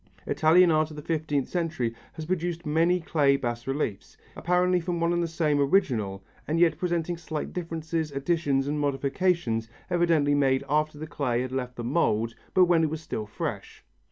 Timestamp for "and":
5.13-5.21, 6.47-6.59, 8.67-8.79